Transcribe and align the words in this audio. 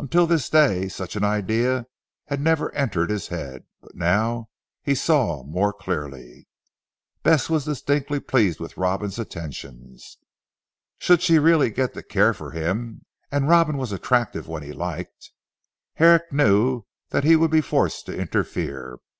Until 0.00 0.26
this 0.26 0.50
day 0.50 0.88
such 0.88 1.14
an 1.14 1.22
idea 1.22 1.86
had 2.26 2.40
never 2.40 2.74
entered 2.74 3.08
his 3.08 3.28
head: 3.28 3.66
but 3.80 3.94
now 3.94 4.48
he 4.82 4.96
saw 4.96 5.44
more 5.44 5.72
clearly. 5.72 6.48
Bess 7.22 7.48
was 7.48 7.66
distinctly 7.66 8.18
pleased 8.18 8.58
with 8.58 8.76
Robin's 8.76 9.16
attentions. 9.16 10.16
Should 10.98 11.22
she 11.22 11.38
really 11.38 11.70
get 11.70 11.94
to 11.94 12.02
care 12.02 12.34
for 12.34 12.50
him 12.50 13.02
(and 13.30 13.48
Robin 13.48 13.76
was 13.76 13.92
attractive 13.92 14.48
when 14.48 14.64
he 14.64 14.72
liked) 14.72 15.30
Herrick 15.94 16.32
knew 16.32 16.82
that 17.10 17.22
he 17.22 17.36
would 17.36 17.52
be 17.52 17.60
forced 17.60 18.06
to 18.06 18.16
interfere. 18.18 18.98